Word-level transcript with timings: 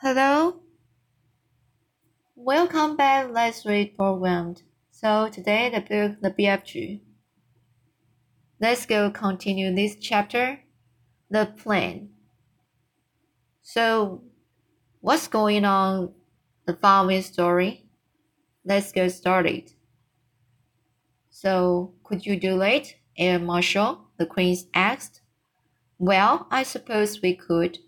Hello. 0.00 0.60
Welcome 2.36 2.94
back. 2.94 3.30
Let's 3.32 3.66
read 3.66 3.96
programmed. 3.96 4.62
So 4.92 5.28
today 5.28 5.70
the 5.70 5.80
book 5.80 6.20
The 6.20 6.30
BFG. 6.30 7.00
Let's 8.60 8.86
go 8.86 9.10
continue 9.10 9.74
this 9.74 9.96
chapter. 9.96 10.60
The 11.30 11.46
plan. 11.46 12.10
So 13.62 14.22
what's 15.00 15.26
going 15.26 15.64
on 15.64 16.12
the 16.64 16.74
following 16.74 17.22
story? 17.22 17.84
Let's 18.64 18.92
get 18.92 19.10
started. 19.10 19.72
So 21.28 21.92
could 22.04 22.24
you 22.24 22.38
do 22.38 22.62
it, 22.62 22.94
Air 23.16 23.40
Marshal? 23.40 24.04
The 24.16 24.26
Queen 24.26 24.56
asked. 24.72 25.22
Well, 25.98 26.46
I 26.52 26.62
suppose 26.62 27.20
we 27.20 27.34
could 27.34 27.78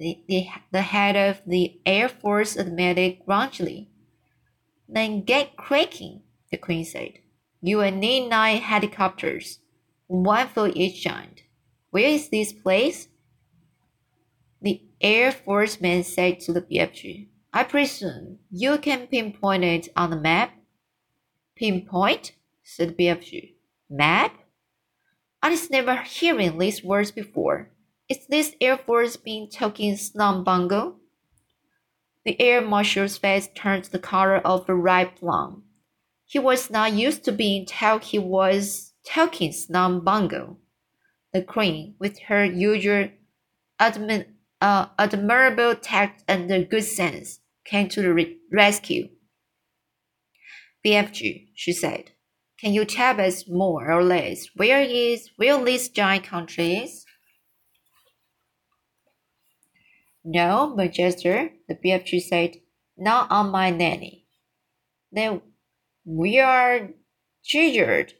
the, 0.00 0.18
the, 0.28 0.48
the 0.72 0.80
head 0.80 1.14
of 1.14 1.42
the 1.46 1.78
Air 1.84 2.08
Force 2.08 2.56
admitted 2.56 3.18
grudgingly. 3.26 3.90
Then 4.88 5.22
get 5.22 5.56
cracking, 5.56 6.22
the 6.50 6.56
Queen 6.56 6.86
said. 6.86 7.18
You 7.60 7.76
will 7.76 7.90
need 7.90 8.30
nine 8.30 8.56
helicopters, 8.56 9.58
one 10.06 10.48
for 10.48 10.70
each 10.74 11.02
giant. 11.02 11.42
Where 11.90 12.08
is 12.08 12.30
this 12.30 12.50
place? 12.50 13.08
The 14.62 14.82
Air 15.02 15.32
Force 15.32 15.82
man 15.82 16.02
said 16.02 16.40
to 16.40 16.54
the 16.54 16.62
BFG. 16.62 17.28
I 17.52 17.64
presume 17.64 18.38
you 18.50 18.78
can 18.78 19.06
pinpoint 19.06 19.64
it 19.64 19.88
on 19.94 20.08
the 20.08 20.16
map? 20.16 20.52
Pinpoint? 21.56 22.32
said 22.62 22.96
BFG. 22.96 23.52
Map? 23.90 24.34
I 25.42 25.50
was 25.50 25.68
never 25.68 25.96
hearing 25.96 26.58
these 26.58 26.82
words 26.82 27.10
before. 27.10 27.70
Is 28.10 28.26
this 28.26 28.56
Air 28.60 28.76
Force 28.76 29.14
being 29.14 29.48
talking 29.48 29.96
slum 29.96 30.42
bungo? 30.42 30.96
The 32.24 32.40
Air 32.40 32.60
Marshal's 32.60 33.16
face 33.16 33.48
turned 33.54 33.84
the 33.84 34.00
color 34.00 34.38
of 34.38 34.68
a 34.68 34.74
ripe 34.74 35.20
plum. 35.20 35.62
He 36.26 36.40
was 36.40 36.70
not 36.70 36.92
used 36.92 37.22
to 37.24 37.32
being 37.32 37.66
told 37.66 38.02
he 38.02 38.18
was 38.18 38.94
talking 39.06 39.52
slum 39.52 40.04
bungo. 40.04 40.58
The 41.32 41.42
Queen, 41.42 41.94
with 42.00 42.18
her 42.26 42.44
usual 42.44 43.10
uh, 43.78 44.86
admirable 44.98 45.76
tact 45.76 46.24
and 46.26 46.68
good 46.68 46.82
sense, 46.82 47.38
came 47.64 47.88
to 47.90 48.02
the 48.02 48.12
re- 48.12 48.38
rescue. 48.50 49.08
BFG, 50.84 51.50
she 51.54 51.72
said, 51.72 52.10
can 52.58 52.74
you 52.74 52.84
tell 52.84 53.20
us 53.20 53.48
more 53.48 53.88
or 53.92 54.02
less 54.02 54.48
where 54.56 54.80
is 54.82 55.30
where 55.36 55.64
this 55.64 55.88
giant 55.88 56.24
country 56.24 56.74
is? 56.78 57.06
No, 60.24 60.74
Majester, 60.76 61.50
the 61.68 61.74
BFG 61.74 62.20
said, 62.22 62.56
not 62.96 63.30
on 63.30 63.50
my 63.50 63.70
nanny. 63.70 64.26
Then 65.10 65.40
we 66.04 66.38
are 66.38 66.90
jiggered, 67.44 68.12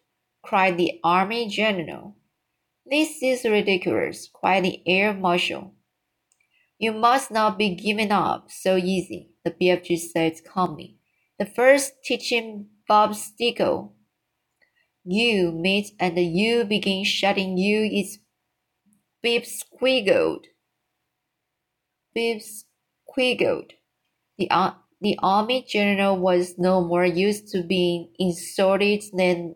cried 0.42 0.78
the 0.78 0.98
army 1.04 1.48
general. 1.48 2.16
This 2.86 3.22
is 3.22 3.44
ridiculous, 3.44 4.28
cried 4.32 4.64
the 4.64 4.82
air 4.86 5.12
marshal. 5.12 5.74
You 6.78 6.92
must 6.92 7.30
not 7.30 7.58
be 7.58 7.74
given 7.74 8.10
up 8.10 8.50
so 8.50 8.76
easy, 8.76 9.32
the 9.44 9.50
BFG 9.50 9.98
said 9.98 10.42
calmly. 10.44 10.96
The 11.38 11.44
first 11.44 11.92
teaching 12.02 12.68
Bob 12.88 13.14
Stickle. 13.14 13.94
You 15.04 15.52
meet 15.52 15.92
and 16.00 16.18
you 16.18 16.64
begin 16.64 17.04
shutting 17.04 17.58
you 17.58 17.82
is 17.82 18.18
beep 19.22 19.44
squiggled. 19.44 20.46
Bibbs 22.14 22.64
quiggled. 23.06 23.72
The, 24.38 24.48
the 25.00 25.18
army 25.22 25.64
general 25.68 26.16
was 26.16 26.58
no 26.58 26.82
more 26.82 27.04
used 27.04 27.48
to 27.48 27.62
being 27.62 28.10
insulted 28.18 29.02
than 29.12 29.54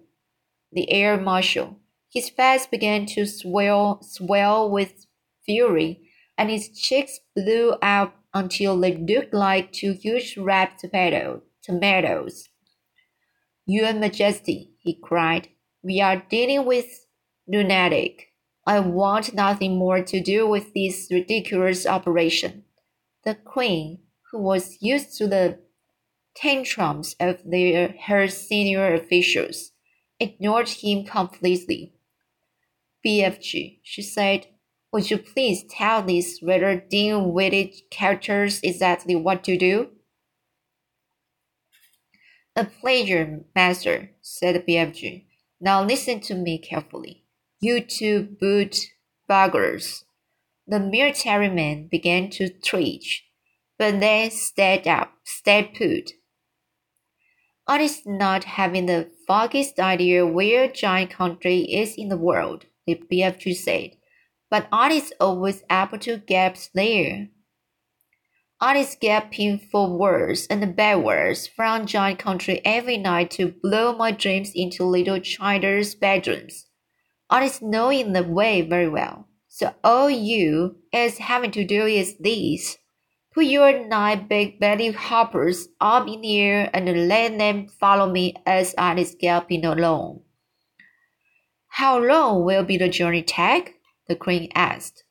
the 0.73 0.91
air 0.91 1.17
marshal. 1.17 1.79
His 2.13 2.31
face 2.31 2.67
began 2.67 3.07
to 3.07 3.27
swell, 3.27 4.01
swell 4.03 4.71
with 4.71 5.07
fury, 5.45 6.09
and 6.39 6.51
his 6.51 6.69
cheeks 6.69 7.19
blew 7.35 7.75
out 7.83 8.15
until 8.33 8.79
they 8.79 8.97
looked 8.97 9.35
like 9.35 9.73
two 9.73 9.93
huge 9.93 10.37
ripe 10.37 10.79
tomato, 10.79 11.43
tomatoes. 11.63 12.49
Your 13.67 13.93
Majesty, 13.95 14.73
he 14.79 14.95
cried, 14.95 15.49
we 15.83 16.01
are 16.01 16.23
dealing 16.29 16.67
with 16.67 17.07
lunatic. 17.47 18.34
I 18.67 18.81
want 18.81 19.35
nothing 19.35 19.77
more 19.77 20.03
to 20.03 20.21
do 20.23 20.49
with 20.49 20.73
this 20.73 21.09
ridiculous 21.11 21.87
operation. 21.87 22.65
The 23.25 23.35
queen, 23.35 24.01
who 24.31 24.39
was 24.41 24.79
used 24.81 25.17
to 25.19 25.27
the 25.27 25.59
tantrums 26.35 27.15
of 27.21 27.41
their, 27.45 27.95
her 28.07 28.27
senior 28.29 28.95
officials, 28.95 29.73
ignored 30.19 30.69
him 30.69 31.05
completely. 31.05 31.95
BFG, 33.07 33.81
she 33.83 34.03
said, 34.03 34.47
would 34.93 35.11
you 35.11 35.19
please 35.19 35.65
tell 35.69 36.03
these 36.03 36.39
rather 36.43 36.77
dim-witted 36.77 37.75
characters 37.91 38.61
exactly 38.63 39.17
what 39.17 39.45
to 39.45 39.59
do? 39.59 39.91
A 42.57 42.65
pleasure, 42.65 43.41
master, 43.55 44.11
said 44.23 44.65
BFG. 44.67 45.25
Now 45.61 45.83
listen 45.83 46.21
to 46.21 46.35
me 46.35 46.59
carefully. 46.59 47.24
You 47.67 47.81
two 47.81 48.37
boot 48.39 48.77
buggers. 49.27 50.05
The 50.67 50.79
military 50.79 51.49
men 51.49 51.89
began 51.91 52.29
to 52.33 52.51
twitch, 52.51 53.25
but 53.79 54.01
then 54.01 54.31
stayed 54.33 54.87
up, 54.87 55.15
stayed 55.25 55.73
put. 55.73 56.11
Is 57.81 58.03
not 58.05 58.45
having 58.45 58.85
the 58.85 59.11
foggiest 59.27 59.81
idea 59.81 60.27
where 60.27 60.69
giant 60.69 61.13
country 61.13 61.61
is 61.61 61.95
in 61.97 62.11
the 62.11 62.19
world, 62.19 62.67
the 62.87 62.97
BFG 63.11 63.57
said, 63.57 63.93
but 64.51 64.69
is 64.93 65.15
always 65.19 65.63
able 65.73 65.97
to 66.01 66.19
guess 66.19 66.69
there. 66.75 67.29
Is 68.77 68.95
gaping 69.01 69.59
for 69.73 69.89
words 69.89 70.47
and 70.49 70.77
bad 70.77 71.03
words 71.03 71.47
from 71.47 71.87
giant 71.87 72.19
country 72.19 72.61
every 72.63 72.99
night 72.99 73.31
to 73.31 73.55
blow 73.63 73.97
my 73.97 74.11
dreams 74.11 74.53
into 74.55 74.85
little 74.85 75.19
children's 75.19 75.95
bedrooms. 75.95 76.67
Is 77.43 77.61
knowing 77.61 78.13
the 78.13 78.23
way 78.23 78.63
very 78.63 78.89
well. 78.89 79.29
So 79.49 79.75
all 79.83 80.09
you 80.09 80.77
is 80.93 81.19
having 81.19 81.51
to 81.53 81.65
do 81.65 81.85
is 81.85 82.17
this. 82.19 82.79
Put 83.35 83.47
your 83.47 83.87
nine 83.87 84.29
big 84.29 84.61
belly 84.61 84.93
poppers 84.93 85.69
up 85.81 86.07
in 86.07 86.21
the 86.21 86.41
air 86.41 86.71
and 86.73 87.09
let 87.09 87.37
them 87.37 87.67
follow 87.69 88.11
me 88.11 88.35
as 88.47 88.75
I 88.79 88.95
is 88.95 89.17
galloping 89.19 89.65
along. 89.65 90.23
How 91.69 91.99
long 91.99 92.45
will 92.45 92.63
be 92.63 92.77
the 92.77 92.89
journey 92.89 93.23
take? 93.23 93.75
The 94.07 94.15
queen 94.15 94.51
asked. 94.55 95.05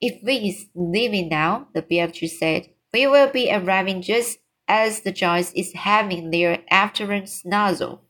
If 0.00 0.22
we 0.22 0.34
is 0.50 0.66
leaving 0.74 1.30
now, 1.30 1.68
the 1.74 1.82
BFG 1.82 2.28
said, 2.28 2.68
we 2.92 3.06
will 3.06 3.30
be 3.30 3.50
arriving 3.50 4.02
just 4.02 4.38
as 4.68 5.00
the 5.00 5.12
giants 5.12 5.52
is 5.54 5.72
having 5.72 6.30
their 6.30 6.58
afternoon 6.70 7.22
snuzzle. 7.22 8.00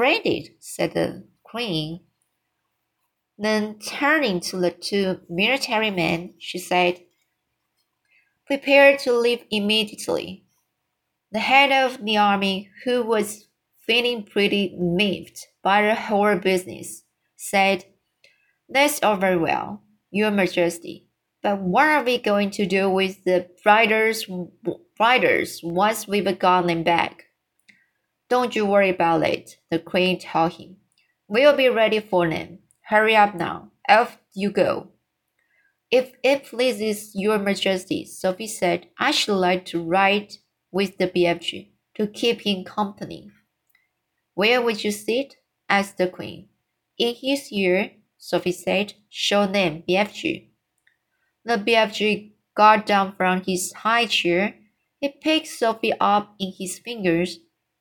Splendid, 0.00 0.54
said 0.60 0.94
the 0.94 1.24
queen. 1.42 2.00
Then 3.36 3.78
turning 3.78 4.40
to 4.40 4.56
the 4.56 4.70
two 4.70 5.20
military 5.28 5.90
men, 5.90 6.32
she 6.38 6.58
said, 6.58 7.00
Prepare 8.46 8.96
to 8.96 9.12
leave 9.12 9.44
immediately. 9.50 10.46
The 11.32 11.40
head 11.40 11.70
of 11.70 12.02
the 12.02 12.16
army, 12.16 12.70
who 12.86 13.02
was 13.02 13.48
feeling 13.86 14.24
pretty 14.24 14.74
miffed 14.78 15.48
by 15.62 15.82
the 15.82 15.94
whole 15.94 16.36
business, 16.36 17.02
said, 17.36 17.84
That's 18.70 19.02
all 19.02 19.16
very 19.16 19.36
well, 19.36 19.82
Your 20.10 20.30
Majesty. 20.30 21.08
But 21.42 21.60
what 21.60 21.88
are 21.88 22.02
we 22.02 22.16
going 22.16 22.52
to 22.52 22.64
do 22.64 22.88
with 22.88 23.22
the 23.24 23.50
riders, 23.66 24.26
riders 24.98 25.60
once 25.62 26.08
we've 26.08 26.38
got 26.38 26.66
them 26.66 26.84
back? 26.84 27.26
Don't 28.30 28.54
you 28.54 28.64
worry 28.64 28.90
about 28.90 29.24
it, 29.24 29.58
the 29.70 29.80
queen 29.80 30.20
told 30.20 30.52
him. 30.52 30.76
We'll 31.26 31.56
be 31.56 31.68
ready 31.68 31.98
for 31.98 32.30
them. 32.30 32.60
Hurry 32.82 33.16
up 33.16 33.34
now. 33.34 33.72
Off 33.88 34.18
you 34.32 34.50
go. 34.52 34.92
If 35.90 36.12
it 36.22 36.44
pleases 36.44 37.10
your 37.12 37.40
majesty, 37.40 38.04
Sophie 38.04 38.46
said, 38.46 38.86
I 38.96 39.10
should 39.10 39.34
like 39.34 39.64
to 39.66 39.82
ride 39.82 40.34
with 40.70 40.96
the 40.96 41.08
BFG 41.08 41.70
to 41.96 42.06
keep 42.06 42.42
him 42.42 42.62
company. 42.62 43.32
Where 44.34 44.62
would 44.62 44.84
you 44.84 44.92
sit? 44.92 45.34
asked 45.68 45.98
the 45.98 46.06
queen. 46.06 46.50
In 46.98 47.16
his 47.16 47.50
ear, 47.50 47.90
Sophie 48.16 48.52
said, 48.52 48.94
show 49.08 49.48
them 49.48 49.82
BFG. 49.88 50.50
The 51.44 51.56
BFG 51.56 52.32
got 52.54 52.86
down 52.86 53.16
from 53.16 53.42
his 53.42 53.72
high 53.72 54.06
chair. 54.06 54.54
He 55.00 55.08
picked 55.08 55.48
Sophie 55.48 55.94
up 55.98 56.36
in 56.38 56.52
his 56.56 56.78
fingers 56.78 57.40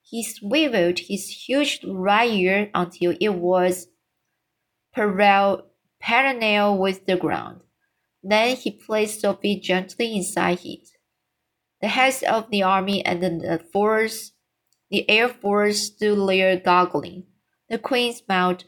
he 0.09 0.23
swiveled 0.23 0.97
his 0.97 1.45
huge 1.47 1.81
right 1.85 2.31
ear 2.31 2.71
until 2.73 3.15
it 3.21 3.29
was 3.29 3.87
parallel 4.95 6.77
with 6.77 7.05
the 7.05 7.15
ground. 7.15 7.61
Then 8.23 8.55
he 8.55 8.71
placed 8.71 9.21
Sophie 9.21 9.59
gently 9.59 10.17
inside 10.17 10.61
it. 10.65 10.89
The 11.81 11.89
heads 11.89 12.23
of 12.23 12.49
the 12.49 12.63
army 12.63 13.05
and 13.05 13.21
the 13.21 13.63
force, 13.71 14.31
the 14.89 15.07
air 15.07 15.29
force 15.29 15.83
stood 15.83 16.27
there 16.27 16.59
goggling. 16.59 17.25
The 17.69 17.77
queen 17.77 18.13
smiled. 18.13 18.63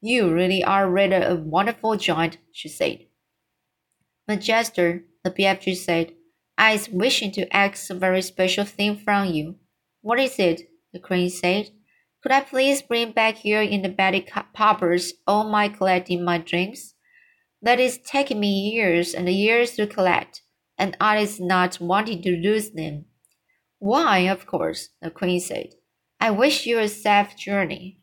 You 0.00 0.32
really 0.32 0.62
are 0.62 0.88
rather 0.88 1.22
a 1.22 1.34
wonderful 1.34 1.96
giant, 1.96 2.38
she 2.52 2.68
said. 2.68 3.06
Majesty, 4.28 5.00
the 5.24 5.30
BFG 5.30 5.76
said, 5.76 6.12
I 6.56 6.74
was 6.74 6.88
wishing 6.88 7.32
to 7.32 7.54
ask 7.54 7.90
a 7.90 7.94
very 7.94 8.22
special 8.22 8.64
thing 8.64 8.96
from 8.96 9.26
you. 9.32 9.56
What 10.00 10.20
is 10.20 10.38
it? 10.38 10.68
The 10.94 11.00
queen 11.00 11.28
said. 11.28 11.70
Could 12.22 12.30
I 12.30 12.40
please 12.40 12.80
bring 12.80 13.10
back 13.10 13.38
here 13.38 13.60
in 13.60 13.82
the 13.82 13.88
belly 13.88 14.24
poppers 14.54 15.14
all 15.26 15.42
my 15.50 15.68
collecting 15.68 16.24
my 16.24 16.38
dreams? 16.38 16.94
That 17.60 17.80
is 17.80 17.98
taking 17.98 18.38
me 18.38 18.70
years 18.70 19.12
and 19.12 19.28
years 19.28 19.72
to 19.72 19.88
collect, 19.88 20.42
and 20.78 20.96
I 21.00 21.18
is 21.18 21.40
not 21.40 21.80
wanting 21.80 22.22
to 22.22 22.36
lose 22.36 22.70
them. 22.70 23.06
Why, 23.80 24.20
of 24.20 24.46
course, 24.46 24.90
the 25.02 25.10
queen 25.10 25.40
said. 25.40 25.74
I 26.20 26.30
wish 26.30 26.64
you 26.64 26.78
a 26.78 26.86
safe 26.86 27.36
journey. 27.36 28.00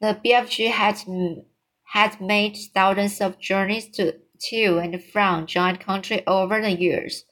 The 0.00 0.18
BFG 0.24 0.70
had, 0.70 1.02
had 1.92 2.18
made 2.18 2.56
thousands 2.72 3.20
of 3.20 3.38
journeys 3.38 3.90
to, 3.90 4.14
to 4.48 4.78
and 4.78 5.04
from 5.04 5.46
giant 5.46 5.80
country 5.80 6.26
over 6.26 6.62
the 6.62 6.72
years 6.72 7.26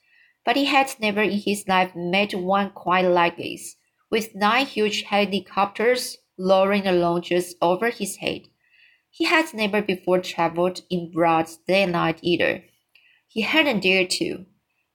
but 0.44 0.56
he 0.56 0.64
had 0.66 0.94
never 1.00 1.22
in 1.22 1.38
his 1.38 1.66
life 1.68 1.92
met 1.94 2.34
one 2.34 2.70
quite 2.70 3.06
like 3.06 3.36
this, 3.36 3.76
with 4.10 4.34
nine 4.34 4.66
huge 4.66 5.02
helicopters 5.02 6.18
lowering 6.38 6.86
along 6.86 7.22
just 7.22 7.56
over 7.60 7.90
his 7.90 8.16
head. 8.16 8.48
He 9.10 9.24
had 9.24 9.52
never 9.52 9.82
before 9.82 10.20
traveled 10.20 10.82
in 10.88 11.10
broad 11.12 11.48
daylight 11.66 12.20
either. 12.22 12.64
He 13.28 13.42
hadn't 13.42 13.80
dared 13.80 14.10
to. 14.10 14.46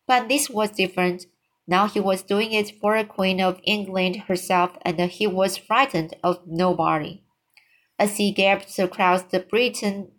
But 0.08 0.30
this 0.30 0.50
was 0.50 0.72
different. 0.72 1.26
Now 1.68 1.88
he 1.88 2.00
was 2.00 2.22
doing 2.22 2.52
it 2.54 2.80
for 2.80 2.96
a 2.96 3.06
Queen 3.06 3.42
of 3.42 3.60
England 3.64 4.24
herself, 4.28 4.78
and 4.84 5.00
he 5.00 5.28
was 5.28 5.58
frightened 5.58 6.16
of 6.24 6.40
nobody. 6.46 7.24
As 7.98 8.18
he 8.18 8.32
galloped 8.32 8.78
across 8.78 9.24
the 9.24 9.40
Britain 9.40 10.12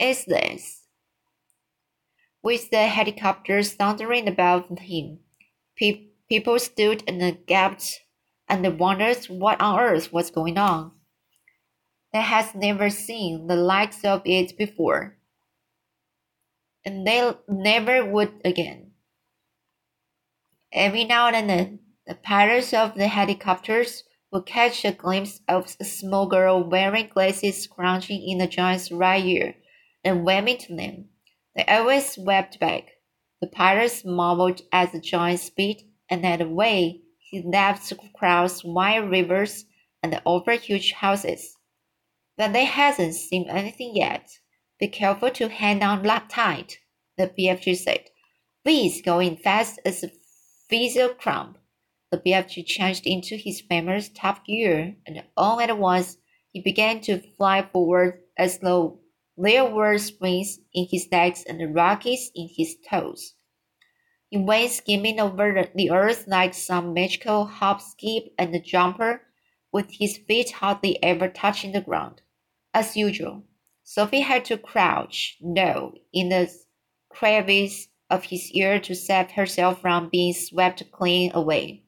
Isles, 0.00 0.75
with 2.46 2.70
the 2.70 2.86
helicopters 2.86 3.72
thundering 3.72 4.28
above 4.28 4.68
him. 4.78 5.18
Pe- 5.76 6.06
people 6.28 6.56
stood 6.60 7.02
and 7.08 7.44
gaped 7.44 8.02
and 8.48 8.78
wondered 8.78 9.24
what 9.24 9.60
on 9.60 9.80
earth 9.80 10.12
was 10.12 10.30
going 10.30 10.56
on. 10.56 10.92
They 12.12 12.20
had 12.20 12.54
never 12.54 12.88
seen 12.88 13.48
the 13.48 13.56
likes 13.56 14.04
of 14.04 14.22
it 14.24 14.56
before, 14.56 15.18
and 16.84 17.04
they 17.04 17.32
never 17.48 18.04
would 18.04 18.34
again. 18.44 18.92
Every 20.72 21.02
now 21.02 21.26
and 21.26 21.50
then, 21.50 21.80
the 22.06 22.14
pilots 22.14 22.72
of 22.72 22.94
the 22.94 23.08
helicopters 23.08 24.04
would 24.30 24.46
catch 24.46 24.84
a 24.84 24.92
glimpse 24.92 25.40
of 25.48 25.74
a 25.80 25.84
small 25.84 26.28
girl 26.28 26.62
wearing 26.62 27.08
glasses 27.12 27.66
crouching 27.66 28.22
in 28.22 28.38
the 28.38 28.46
giant's 28.46 28.92
right 28.92 29.24
ear 29.24 29.56
and 30.04 30.24
waving 30.24 30.58
to 30.58 30.76
them. 30.76 31.08
They 31.56 31.64
always 31.64 32.10
swept 32.10 32.60
back. 32.60 32.90
The 33.40 33.46
pirates 33.46 34.04
marveled 34.04 34.60
at 34.72 34.92
the 34.92 35.00
giant's 35.00 35.44
speed 35.44 35.90
and 36.10 36.24
at 36.26 36.40
the 36.40 36.48
way 36.48 37.00
he 37.18 37.42
leapt 37.42 37.90
across 37.90 38.62
wide 38.62 39.10
rivers 39.10 39.64
and 40.02 40.20
over 40.26 40.52
huge 40.52 40.92
houses. 40.92 41.56
But 42.36 42.52
they 42.52 42.66
hasn't 42.66 43.14
seen 43.14 43.48
anything 43.48 43.96
yet. 43.96 44.38
Be 44.78 44.88
careful 44.88 45.30
to 45.30 45.48
hang 45.48 45.82
on 45.82 46.04
tight, 46.28 46.78
the 47.16 47.28
BFG 47.28 47.76
said. 47.76 48.10
Please 48.62 49.00
go 49.00 49.18
in 49.18 49.36
fast 49.36 49.80
as 49.84 50.04
a 50.04 50.10
Fizzle 50.68 51.14
crumb. 51.14 51.56
The 52.10 52.18
BFG 52.18 52.66
changed 52.66 53.06
into 53.06 53.36
his 53.36 53.62
famous 53.62 54.10
top 54.10 54.44
gear, 54.44 54.96
and 55.06 55.24
all 55.36 55.60
at 55.60 55.78
once 55.78 56.18
he 56.50 56.60
began 56.60 57.00
to 57.02 57.22
fly 57.36 57.62
forward 57.62 58.20
as 58.36 58.58
though 58.58 59.00
there 59.36 59.64
were 59.64 59.98
springs 59.98 60.58
in 60.72 60.86
his 60.90 61.08
legs 61.12 61.44
and 61.46 61.74
rockets 61.74 62.30
in 62.34 62.48
his 62.56 62.76
toes. 62.88 63.34
He 64.28 64.38
went 64.38 64.70
skimming 64.70 65.20
over 65.20 65.68
the 65.74 65.90
earth 65.90 66.24
like 66.26 66.54
some 66.54 66.94
magical 66.94 67.44
hop, 67.46 67.80
skip, 67.80 68.32
and 68.38 68.64
jumper, 68.64 69.22
with 69.72 69.90
his 69.90 70.16
feet 70.16 70.50
hardly 70.52 71.00
ever 71.02 71.28
touching 71.28 71.72
the 71.72 71.80
ground. 71.80 72.22
As 72.72 72.96
usual, 72.96 73.44
Sophie 73.84 74.20
had 74.20 74.44
to 74.46 74.58
crouch 74.58 75.36
low 75.40 75.94
in 76.12 76.30
the 76.30 76.52
crevice 77.08 77.88
of 78.10 78.24
his 78.24 78.50
ear 78.52 78.80
to 78.80 78.94
save 78.94 79.32
herself 79.32 79.80
from 79.80 80.08
being 80.08 80.32
swept 80.32 80.82
clean 80.92 81.30
away. 81.34 81.82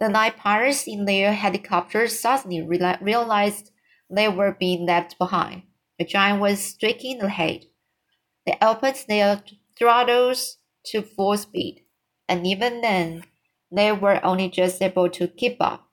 The 0.00 0.08
night 0.08 0.36
pirates 0.36 0.88
in 0.88 1.04
their 1.04 1.32
helicopters 1.32 2.18
suddenly 2.18 2.62
realized 2.62 3.70
they 4.10 4.28
were 4.28 4.56
being 4.58 4.86
left 4.86 5.18
behind. 5.18 5.62
The 5.98 6.04
giant 6.04 6.40
was 6.40 6.60
streaking 6.60 7.20
ahead. 7.20 7.66
They 8.46 8.56
opened 8.60 9.04
their 9.08 9.42
throttles 9.78 10.58
to 10.86 11.02
full 11.02 11.36
speed, 11.36 11.84
and 12.28 12.46
even 12.46 12.80
then, 12.80 13.24
they 13.70 13.92
were 13.92 14.24
only 14.24 14.48
just 14.48 14.82
able 14.82 15.08
to 15.10 15.28
keep 15.28 15.56
up. 15.60 15.88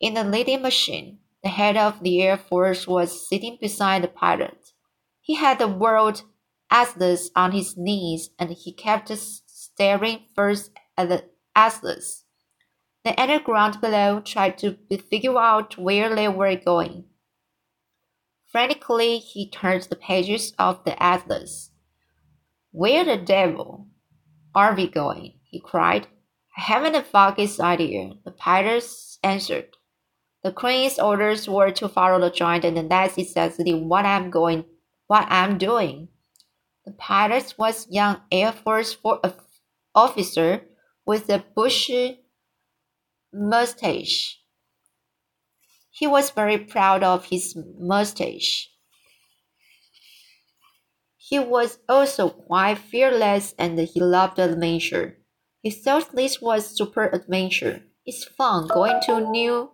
In 0.00 0.14
the 0.14 0.24
leading 0.24 0.62
machine, 0.62 1.18
the 1.42 1.48
head 1.48 1.76
of 1.76 2.02
the 2.02 2.22
Air 2.22 2.36
Force 2.36 2.86
was 2.86 3.28
sitting 3.28 3.58
beside 3.60 4.02
the 4.02 4.08
pilot. 4.08 4.72
He 5.20 5.34
had 5.34 5.58
the 5.58 5.68
world 5.68 6.22
atlas 6.70 7.30
on 7.34 7.52
his 7.52 7.76
knees, 7.76 8.30
and 8.38 8.50
he 8.50 8.72
kept 8.72 9.10
staring 9.10 10.20
first 10.34 10.70
at 10.96 11.08
the 11.08 11.24
atlas. 11.54 12.24
The 13.04 13.20
underground 13.20 13.80
below 13.80 14.20
tried 14.20 14.58
to 14.58 14.76
figure 15.10 15.38
out 15.38 15.78
where 15.78 16.14
they 16.14 16.28
were 16.28 16.56
going. 16.56 17.04
Frantically, 18.50 19.18
he 19.18 19.50
turned 19.50 19.82
the 19.84 19.96
pages 19.96 20.52
of 20.58 20.82
the 20.84 21.00
atlas. 21.02 21.70
Where 22.72 23.04
the 23.04 23.16
devil 23.16 23.88
are 24.54 24.74
we 24.74 24.88
going? 24.88 25.34
he 25.44 25.60
cried. 25.60 26.06
I 26.56 26.62
haven't 26.62 26.92
the 26.92 27.02
foggiest 27.02 27.60
idea, 27.60 28.14
the 28.24 28.30
pilots 28.30 29.18
answered. 29.22 29.76
The 30.42 30.52
queen's 30.52 30.98
orders 30.98 31.48
were 31.48 31.70
to 31.72 31.88
follow 31.88 32.20
the 32.20 32.30
giant, 32.30 32.64
and 32.64 32.90
that's 32.90 33.18
exactly 33.18 33.74
what 33.74 34.04
I'm 34.04 34.30
going, 34.30 34.64
what 35.06 35.26
I'm 35.28 35.58
doing. 35.58 36.08
The 36.84 36.92
pilot 36.92 37.54
was 37.58 37.86
young 37.90 38.20
Air 38.30 38.52
Force 38.52 38.96
uh, 39.04 39.30
officer 39.94 40.62
with 41.04 41.28
a 41.28 41.44
bushy 41.54 42.20
mustache. 43.32 44.37
He 45.98 46.06
was 46.06 46.30
very 46.30 46.58
proud 46.58 47.02
of 47.02 47.26
his 47.26 47.56
mustache. 47.78 48.70
He 51.18 51.38
was 51.38 51.78
also 51.88 52.30
quite 52.30 52.78
fearless 52.78 53.54
and 53.58 53.78
he 53.78 54.00
loved 54.00 54.38
adventure. 54.38 55.18
He 55.60 55.70
thought 55.70 56.14
this 56.14 56.40
was 56.40 56.76
super 56.76 57.06
adventure. 57.06 57.82
It's 58.06 58.24
fun 58.24 58.68
going 58.68 59.00
to 59.02 59.20
new 59.30 59.72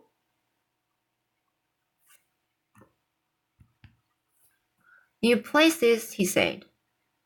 New 5.23 5.38
places, 5.38 6.12
he 6.12 6.25
said. 6.25 6.66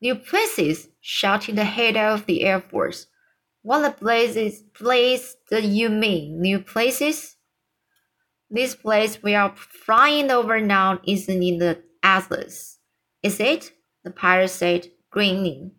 New 0.00 0.17
places, 0.17 0.88
shouted 1.00 1.57
the 1.57 1.64
head 1.64 1.97
of 1.97 2.26
the 2.26 2.45
Air 2.45 2.61
Force. 2.61 3.09
What 3.62 3.87
a 3.87 3.93
place, 3.93 4.62
place 4.75 5.37
do 5.50 5.61
you 5.67 5.88
mean, 5.88 6.40
new 6.43 6.61
places? 6.61 7.38
This 8.50 8.75
place 8.75 9.23
we 9.23 9.35
are 9.35 9.55
flying 9.57 10.31
over 10.31 10.59
now 10.61 11.00
isn't 11.07 11.43
in 11.43 11.59
the 11.59 11.83
atlas, 12.02 12.78
is 13.23 13.40
it? 13.40 13.73
The 14.05 14.11
pirate 14.11 14.49
said, 14.49 14.88
grinning. 15.11 15.73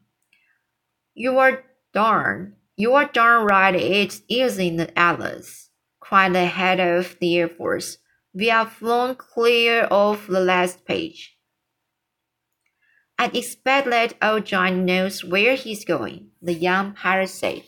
You 1.15 1.39
are 1.39 1.63
darn, 1.93 2.57
you 2.75 2.93
are 2.93 3.05
darn 3.05 3.45
right 3.45 3.73
it 3.73 4.21
is 4.29 4.59
in 4.59 4.77
the 4.77 4.97
atlas, 4.97 5.71
cried 5.99 6.33
the 6.33 6.45
head 6.45 6.79
of 6.79 7.17
the 7.19 7.37
Air 7.37 7.49
Force. 7.49 7.97
We 8.33 8.49
have 8.49 8.71
flown 8.71 9.15
clear 9.15 9.85
of 9.85 10.27
the 10.27 10.39
last 10.39 10.85
page. 10.85 11.35
I 13.17 13.31
expect 13.33 13.89
that 13.89 14.13
old 14.21 14.45
John 14.45 14.85
knows 14.85 15.25
where 15.25 15.55
he's 15.55 15.83
going, 15.83 16.29
the 16.41 16.53
young 16.53 16.93
pirate 16.93 17.29
said. 17.29 17.63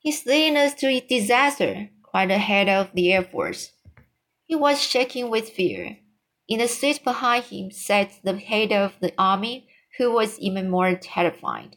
He's 0.00 0.24
leading 0.24 0.56
us 0.56 0.72
to 0.76 0.86
a 0.86 1.00
disaster, 1.00 1.90
cried 2.02 2.30
the 2.30 2.38
head 2.38 2.70
of 2.70 2.90
the 2.94 3.12
Air 3.12 3.22
Force. 3.22 3.72
He 4.46 4.56
was 4.56 4.82
shaking 4.82 5.28
with 5.28 5.50
fear. 5.50 5.98
In 6.48 6.58
the 6.58 6.68
seat 6.68 7.04
behind 7.04 7.44
him 7.44 7.70
sat 7.70 8.12
the 8.24 8.38
head 8.38 8.72
of 8.72 8.94
the 9.00 9.12
army, 9.18 9.68
who 9.98 10.10
was 10.10 10.38
even 10.38 10.70
more 10.70 10.94
terrified. 10.94 11.76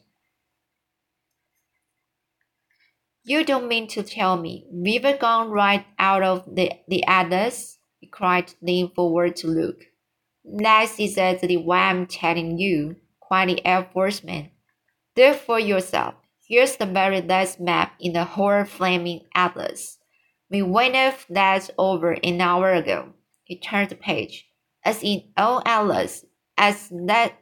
You 3.26 3.44
don't 3.44 3.68
mean 3.68 3.88
to 3.90 4.04
tell 4.04 4.38
me 4.38 4.68
we've 4.72 5.20
gone 5.20 5.50
right 5.50 5.86
out 6.00 6.24
of 6.24 6.56
the, 6.56 6.72
the 6.88 7.06
others? 7.06 7.78
he 8.00 8.08
cried, 8.08 8.54
leaning 8.62 8.92
forward 8.96 9.36
to 9.38 9.48
look. 9.48 9.84
That's 10.46 10.98
exactly 10.98 11.58
why 11.58 11.90
I'm 11.90 12.08
telling 12.08 12.58
you, 12.58 12.96
cried 13.22 13.50
the 13.50 13.68
Air 13.68 13.90
Force 13.92 14.24
man. 14.24 14.52
Do 15.14 15.34
for 15.34 15.60
yourself. 15.60 16.16
Here's 16.54 16.78
the 16.78 16.86
very 16.86 17.20
last 17.20 17.60
map 17.60 17.94
in 18.00 18.14
the 18.14 18.26
whole 18.26 18.64
flaming 18.64 19.22
atlas. 19.34 19.98
We 20.52 20.62
went 20.62 20.96
off 20.96 21.26
that 21.32 21.72
over 21.80 22.12
an 22.12 22.40
hour 22.42 22.72
ago. 22.74 23.14
He 23.44 23.60
turned 23.60 23.90
the 23.90 23.96
page. 23.96 24.46
As 24.86 25.02
in 25.02 25.32
all 25.36 25.64
atlas, 25.66 26.26
as 26.56 26.90
that 27.08 27.34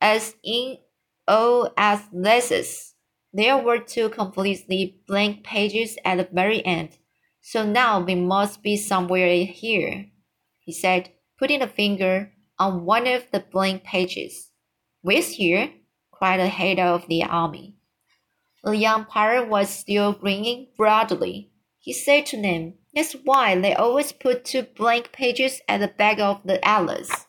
as 0.00 0.34
in 0.42 0.78
all 1.28 1.74
atlases, 1.76 2.94
there 3.34 3.58
were 3.58 3.78
two 3.78 4.08
completely 4.08 5.02
blank 5.06 5.44
pages 5.44 5.98
at 6.02 6.16
the 6.16 6.26
very 6.32 6.64
end. 6.64 6.96
So 7.42 7.66
now 7.66 8.00
we 8.00 8.14
must 8.14 8.62
be 8.62 8.78
somewhere 8.78 9.44
here, 9.44 10.06
he 10.58 10.72
said, 10.72 11.10
putting 11.38 11.60
a 11.60 11.68
finger 11.68 12.32
on 12.58 12.86
one 12.86 13.06
of 13.06 13.30
the 13.30 13.40
blank 13.40 13.84
pages. 13.84 14.52
Where's 15.02 15.32
here? 15.32 15.70
cried 16.10 16.40
the 16.40 16.48
head 16.48 16.78
of 16.78 17.06
the 17.08 17.24
army. 17.24 17.76
The 18.64 18.76
young 18.76 19.04
pirate 19.06 19.48
was 19.48 19.68
still 19.68 20.12
grinning 20.12 20.68
broadly. 20.76 21.50
He 21.78 21.92
said 21.92 22.26
to 22.26 22.40
them, 22.40 22.74
That's 22.94 23.12
why 23.12 23.58
they 23.58 23.74
always 23.74 24.12
put 24.12 24.44
two 24.44 24.62
blank 24.62 25.12
pages 25.12 25.60
at 25.68 25.78
the 25.78 25.88
back 25.88 26.18
of 26.20 26.40
the 26.44 26.64
atlas. 26.66 27.26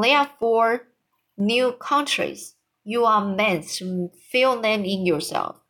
They 0.00 0.14
are 0.14 0.30
for 0.38 0.88
new 1.36 1.72
countries. 1.72 2.54
You 2.84 3.04
are 3.04 3.24
meant 3.24 3.68
to 3.78 4.10
fill 4.30 4.60
them 4.60 4.84
in 4.84 5.04
yourself. 5.04 5.60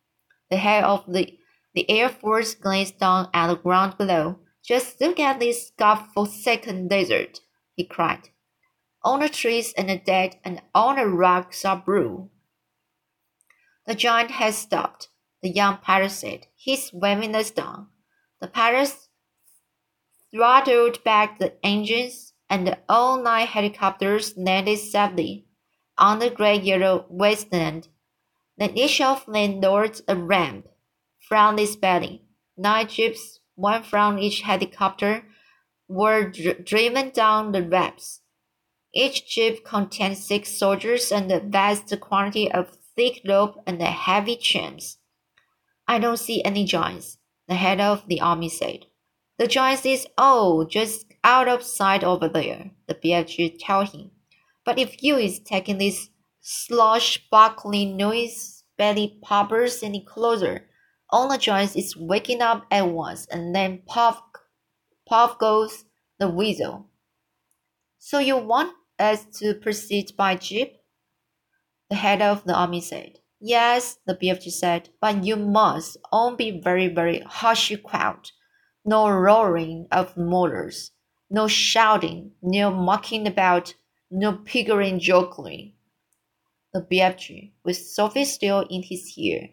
The 0.49 0.57
head 0.57 0.83
of 0.83 1.05
the 1.07 1.37
the 1.73 1.89
Air 1.89 2.09
Force 2.09 2.53
glanced 2.53 2.99
down 2.99 3.29
at 3.33 3.47
the 3.47 3.55
ground 3.55 3.97
below. 3.97 4.39
Just 4.63 5.01
look 5.01 5.19
at 5.19 5.39
this 5.39 5.71
God-forsaken 5.77 6.87
desert, 6.87 7.39
he 7.73 7.83
cried. 7.83 8.29
All 9.01 9.19
the 9.19 9.27
trees 9.27 9.73
and 9.75 9.89
the 9.89 9.97
dead 9.97 10.37
and 10.45 10.61
all 10.73 10.95
the 10.95 11.07
rocks 11.07 11.65
are 11.65 11.83
blue. 11.83 12.29
The 13.85 13.95
giant 13.95 14.31
has 14.31 14.57
stopped, 14.57 15.09
the 15.41 15.49
young 15.49 15.77
pirate 15.77 16.11
said. 16.11 16.47
He's 16.55 16.91
waving 16.93 17.35
us 17.35 17.51
down. 17.51 17.87
The 18.39 18.47
pirates 18.47 19.09
throttled 20.33 21.03
back 21.03 21.39
the 21.39 21.53
engines, 21.65 22.33
and 22.49 22.65
the 22.65 22.79
all 22.87 23.21
nine 23.21 23.47
helicopters 23.47 24.35
landed 24.37 24.77
safely 24.77 25.45
on 25.97 26.19
the 26.19 26.29
great 26.29 26.63
yellow 26.63 27.05
wasteland. 27.09 27.87
Then 28.57 28.77
each 28.77 29.01
of 29.01 29.25
them 29.25 29.59
lowered 29.59 30.01
a 30.07 30.15
ramp 30.15 30.67
from 31.27 31.55
this 31.55 31.75
building. 31.75 32.19
Nine 32.55 32.87
jeeps, 32.87 33.39
one 33.55 33.83
from 33.83 34.17
each 34.17 34.41
helicopter, 34.41 35.25
were 35.87 36.29
dr 36.29 36.63
driven 36.63 37.09
down 37.09 37.51
the 37.51 37.63
ramps. 37.63 38.21
Each 38.93 39.27
jeep 39.27 39.65
contained 39.65 40.17
six 40.17 40.49
soldiers 40.57 41.11
and 41.11 41.31
a 41.31 41.39
vast 41.39 41.99
quantity 41.99 42.51
of 42.51 42.77
thick 42.95 43.21
rope 43.27 43.61
and 43.65 43.79
the 43.79 43.85
heavy 43.85 44.35
chains. 44.35 44.97
I 45.87 45.99
don't 45.99 46.17
see 46.17 46.43
any 46.43 46.65
giants, 46.65 47.17
the 47.47 47.55
head 47.55 47.81
of 47.81 48.07
the 48.07 48.21
army 48.21 48.49
said. 48.49 48.85
The 49.37 49.47
giants 49.47 49.85
is 49.85 50.07
all 50.17 50.65
just 50.65 51.05
out 51.23 51.47
of 51.47 51.63
sight 51.63 52.03
over 52.03 52.27
there, 52.27 52.71
the 52.87 52.95
BFG 52.95 53.59
told 53.65 53.89
him. 53.89 54.11
But 54.65 54.79
if 54.79 55.01
you 55.03 55.17
is 55.17 55.39
taking 55.39 55.77
these 55.77 56.09
slosh-buckling 56.41 57.97
noise 57.97 58.63
belly 58.77 59.17
poppers 59.21 59.81
any 59.83 60.03
closer, 60.05 60.67
all 61.09 61.29
the 61.29 61.37
giants 61.37 61.75
is 61.75 61.97
waking 61.97 62.41
up 62.41 62.65
at 62.71 62.89
once, 62.89 63.25
and 63.27 63.55
then 63.55 63.81
puff, 63.85 64.21
puff 65.07 65.37
goes 65.37 65.85
the 66.19 66.29
weasel. 66.29 66.89
So 67.97 68.19
you 68.19 68.37
want 68.37 68.73
us 68.99 69.25
to 69.39 69.53
proceed 69.55 70.11
by 70.17 70.35
jeep? 70.35 70.77
The 71.93 71.99
head 71.99 72.23
of 72.23 72.43
the 72.43 72.55
army 72.55 72.81
said. 72.81 73.19
Yes, 73.39 73.99
the 74.07 74.15
BFG 74.15 74.49
said, 74.49 74.89
but 74.99 75.23
you 75.23 75.35
must 75.35 75.95
all 76.11 76.35
be 76.35 76.59
very, 76.59 76.87
very 76.87 77.19
hushy 77.23 77.77
quiet. 77.77 78.31
No 78.83 79.07
roaring 79.11 79.85
of 79.91 80.17
motors, 80.17 80.89
no 81.29 81.47
shouting, 81.47 82.31
no 82.41 82.71
mucking 82.71 83.27
about, 83.27 83.75
no 84.09 84.33
pickering 84.33 84.97
jocularly. 84.97 85.75
The 86.73 86.81
BFG, 86.81 87.51
with 87.63 87.77
Sophie 87.77 88.25
still 88.25 88.61
in 88.71 88.81
his 88.81 89.13
ear, 89.15 89.49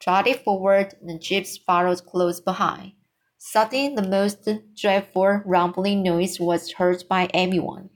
trotted 0.00 0.40
forward 0.40 0.96
and 1.00 1.08
the 1.08 1.20
jeeps 1.20 1.56
followed 1.56 2.04
close 2.04 2.40
behind. 2.40 2.94
Suddenly, 3.38 3.94
the 3.94 4.08
most 4.08 4.48
dreadful 4.74 5.42
rumbling 5.44 6.02
noise 6.02 6.40
was 6.40 6.72
heard 6.72 7.04
by 7.08 7.30
everyone. 7.32 7.90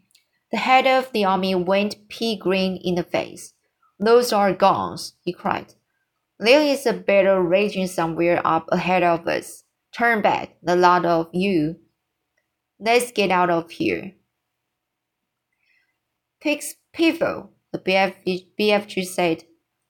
The 0.52 0.58
head 0.58 0.86
of 0.86 1.10
the 1.10 1.24
army 1.24 1.56
went 1.56 2.08
pea 2.08 2.36
green 2.36 2.76
in 2.76 2.94
the 2.94 3.02
face. 3.02 3.52
Those 4.00 4.32
are 4.32 4.54
guns, 4.54 5.12
he 5.20 5.34
cried. 5.34 5.74
There 6.38 6.62
is 6.62 6.86
a 6.86 6.94
battle 6.94 7.38
raging 7.40 7.86
somewhere 7.86 8.40
up 8.46 8.66
ahead 8.72 9.02
of 9.02 9.28
us. 9.28 9.64
Turn 9.92 10.22
back, 10.22 10.56
the 10.62 10.74
lot 10.74 11.04
of 11.04 11.28
you. 11.34 11.76
Let's 12.78 13.12
get 13.12 13.30
out 13.30 13.50
of 13.50 13.70
here. 13.70 14.14
Pigs 16.40 16.76
people, 16.94 17.50
the 17.72 17.78
BFG, 17.78 19.04
said. 19.04 19.44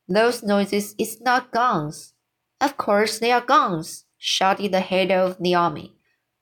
Those 0.08 0.42
noises 0.42 0.96
is 0.98 1.20
not 1.20 1.52
guns. 1.52 2.14
Of 2.60 2.76
course 2.76 3.20
they 3.20 3.30
are 3.30 3.40
guns, 3.40 4.06
shouted 4.18 4.72
the 4.72 4.80
head 4.80 5.12
of 5.12 5.36
the 5.38 5.54
army. 5.54 5.94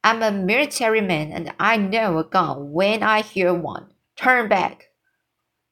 I'm 0.02 0.22
a 0.22 0.32
military 0.32 1.02
man 1.02 1.32
and 1.32 1.52
I 1.60 1.76
know 1.76 2.16
a 2.16 2.24
gun 2.24 2.72
when 2.72 3.02
I 3.02 3.20
hear 3.20 3.52
one. 3.52 3.92
Turn 4.16 4.48
back. 4.48 4.87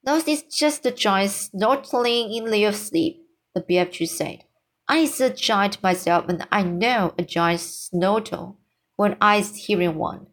Those 0.06 0.28
is 0.28 0.44
just 0.44 0.84
the 0.84 0.92
giant 0.92 1.32
snorting 1.32 2.32
in 2.32 2.48
their 2.48 2.72
sleep, 2.72 3.26
the 3.54 3.60
BFG 3.60 4.08
said. 4.08 4.44
I 4.88 4.98
is 4.98 5.20
a 5.20 5.30
giant 5.30 5.82
myself 5.82 6.26
and 6.28 6.46
I 6.52 6.62
know 6.62 7.12
a 7.18 7.24
giant 7.24 7.60
snortle 7.60 8.60
when 8.94 9.16
I 9.20 9.38
is 9.38 9.56
hearing 9.66 9.96
one. 9.96 10.28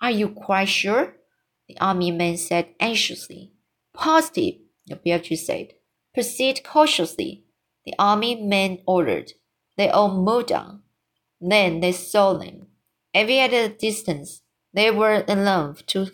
Are 0.00 0.12
you 0.12 0.28
quite 0.28 0.68
sure? 0.68 1.16
The 1.68 1.76
army 1.80 2.12
man 2.12 2.36
said 2.36 2.68
anxiously. 2.78 3.52
Positive, 3.92 4.60
the 4.86 4.94
BFG 4.94 5.36
said. 5.36 5.72
Proceed 6.14 6.62
cautiously, 6.62 7.46
the 7.84 7.94
army 7.98 8.36
men 8.40 8.78
ordered. 8.86 9.32
They 9.76 9.88
all 9.88 10.14
moved 10.22 10.52
on. 10.52 10.82
Then 11.40 11.80
they 11.80 11.90
saw 11.90 12.34
them. 12.34 12.68
Every 13.12 13.40
at 13.40 13.52
a 13.52 13.68
distance, 13.70 14.42
they 14.72 14.92
were 14.92 15.20
enough 15.26 15.84
to 15.86 16.10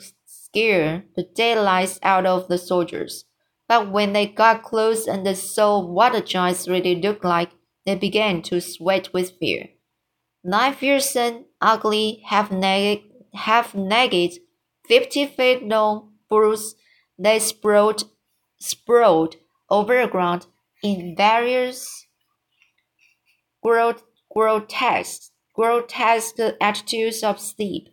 scare 0.52 1.04
the 1.16 1.25
daylights 1.35 1.99
out 2.02 2.26
of 2.26 2.49
the 2.49 2.59
soldiers. 2.59 3.25
But 3.68 3.90
when 3.90 4.12
they 4.12 4.26
got 4.26 4.62
close 4.62 5.06
and 5.06 5.25
they 5.25 5.35
saw 5.35 5.80
what 5.80 6.12
the 6.12 6.21
giants 6.21 6.68
really 6.68 6.94
looked 6.94 7.25
like, 7.25 7.50
they 7.87 7.94
began 7.94 8.42
to 8.42 8.61
sweat 8.61 9.12
with 9.14 9.38
fear. 9.40 9.71
Nine 10.44 10.75
fearsome, 10.75 11.47
ugly, 11.61 12.23
half-naked, 12.26 13.04
half-naked, 13.32 14.40
fifty 14.87 15.26
feet 15.26 15.62
long 15.62 16.12
bulls, 16.28 16.75
they 17.18 17.38
sprawled, 17.38 18.04
sprawled 18.61 19.37
over 19.71 20.02
the 20.02 20.09
ground 20.09 20.47
in 20.82 21.14
various 21.16 22.06
grotesque, 23.62 25.30
grotesque 25.54 26.37
attitudes 26.61 27.23
of 27.23 27.40
sleep, 27.40 27.88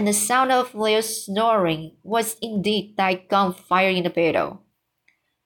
and 0.00 0.08
the 0.08 0.14
sound 0.14 0.50
of 0.50 0.72
their 0.72 1.02
snoring 1.02 1.94
was 2.02 2.38
indeed 2.40 2.94
like 2.96 3.28
gunfire 3.28 3.90
in 3.90 4.06
a 4.06 4.08
battle. 4.08 4.62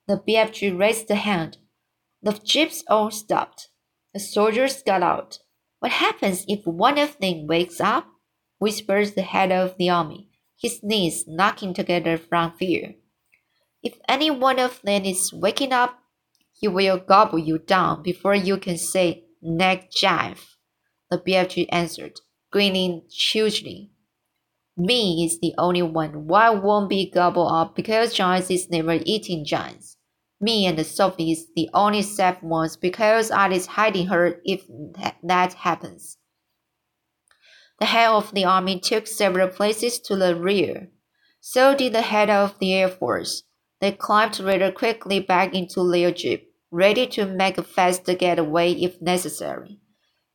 The 0.07 0.23
BFG 0.29 0.79
raised 0.79 1.11
a 1.11 1.17
hand. 1.17 1.59
The 2.23 2.35
jeeps 2.35 2.85
all 2.87 3.11
stopped. 3.11 3.71
The 4.13 4.21
soldiers 4.21 4.81
got 4.85 5.03
out. 5.03 5.41
What 5.81 5.91
happens 5.91 6.45
if 6.47 6.65
one 6.65 6.99
of 6.99 7.19
them 7.19 7.49
wakes 7.49 7.81
up? 7.81 8.07
whispers 8.61 9.15
the 9.15 9.23
head 9.23 9.51
of 9.51 9.77
the 9.77 9.91
army, 9.91 10.29
his 10.57 10.85
knees 10.85 11.25
knocking 11.27 11.75
together 11.75 12.17
from 12.17 12.53
fear. 12.53 12.95
If 13.83 13.99
any 14.09 14.31
one 14.31 14.61
of 14.61 14.81
them 14.83 15.05
is 15.05 15.33
waking 15.33 15.73
up, 15.73 15.99
he 16.53 16.69
will 16.69 16.99
gobble 16.99 17.41
you 17.41 17.59
down 17.59 18.05
before 18.05 18.37
you 18.37 18.59
can 18.59 18.79
say 18.79 19.25
neck 19.43 19.91
jive. 19.91 20.39
The 21.11 21.19
BFG 21.19 21.67
answered, 21.73 22.21
grinning 22.53 23.03
hugely. 23.11 23.91
Me 24.77 25.25
is 25.25 25.39
the 25.41 25.55
only 25.57 25.83
one 25.83 26.27
why 26.27 26.51
won't 26.51 26.89
be 26.89 27.09
gobbled 27.09 27.53
up 27.53 27.77
because 27.77 28.13
Giants 28.13 28.51
is 28.51 28.71
never 28.71 28.99
eating 29.05 29.45
giants. 29.45 29.97
Me 30.41 30.67
and 30.67 30.85
Sophie 30.85 31.31
is 31.31 31.47
the 31.55 31.71
only 31.73 32.03
safe 32.03 32.43
ones 32.43 32.77
because 32.77 33.31
I 33.31 33.49
is 33.51 33.67
hiding 33.67 34.09
her 34.09 34.41
if 34.45 34.67
that 35.23 35.55
happens. 35.55 36.19
The 37.79 37.87
head 37.87 38.09
of 38.09 38.35
the 38.35 38.45
army 38.45 38.81
took 38.81 39.07
several 39.07 39.49
places 39.49 40.01
to 40.01 40.17
the 40.17 40.35
rear. 40.35 40.89
So 41.41 41.75
did 41.75 41.93
the 41.93 42.03
head 42.03 42.31
of 42.31 42.59
the 42.59 42.73
Air 42.73 42.89
Force. 42.89 43.45
They 43.81 43.93
climbed 43.93 44.41
rather 44.41 44.73
quickly 44.73 45.21
back 45.21 45.55
into 45.55 45.89
their 45.91 46.11
jeep, 46.11 46.53
ready 46.71 47.07
to 47.09 47.27
make 47.27 47.59
a 47.59 47.63
fast 47.63 48.07
getaway 48.07 48.73
if 48.73 49.01
necessary. 49.01 49.81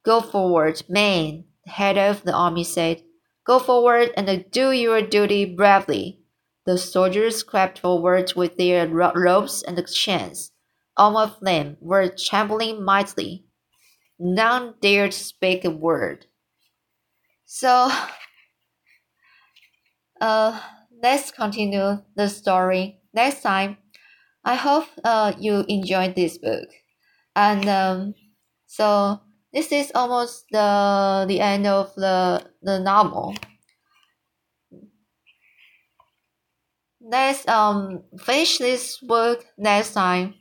Go 0.06 0.22
forward, 0.22 0.84
men, 0.88 1.46
the 1.66 1.72
head 1.72 1.98
of 1.98 2.24
the 2.24 2.34
army 2.34 2.64
said. 2.64 3.02
Go 3.50 3.60
forward 3.60 4.12
and 4.16 4.46
do 4.52 4.72
your 4.72 5.02
duty 5.02 5.44
bravely. 5.44 6.22
The 6.66 6.78
soldiers 6.78 7.44
crept 7.44 7.80
forward 7.80 8.34
with 8.38 8.56
their 8.56 8.88
ropes 8.88 9.62
and 9.64 9.78
chains. 9.92 10.54
All 10.96 11.18
of 11.18 11.42
them 11.42 11.76
were 11.82 12.08
trembling 12.10 12.86
mightily. 12.86 13.48
None 14.20 14.76
dared 14.82 15.14
speak 15.14 15.66
a 15.66 15.72
word. 15.72 16.28
So, 17.46 17.92
uh, 20.22 20.60
let's 21.02 21.32
continue 21.32 22.04
the 22.16 22.30
story 22.30 23.00
next 23.14 23.42
time. 23.42 23.78
I 24.46 24.56
hope 24.56 24.88
uh, 25.04 25.34
you 25.40 25.66
enjoyed 25.68 26.16
this 26.16 26.38
book. 26.38 26.70
And 27.36 27.68
um, 27.70 28.16
so 28.68 29.22
this 29.54 29.72
is 29.72 29.92
almost 29.96 30.46
the 30.52 31.26
the 31.28 31.40
end 31.40 31.68
of 31.68 31.94
the 31.96 32.44
the 32.62 32.80
novel. 32.80 33.36
Let's 37.02 37.46
um 37.48 38.04
finish 38.18 38.58
this 38.58 39.02
work 39.02 39.46
next 39.58 39.92
time. 39.94 40.36